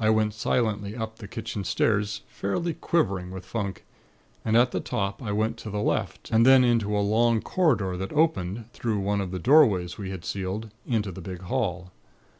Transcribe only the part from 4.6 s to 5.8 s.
the top, I went to the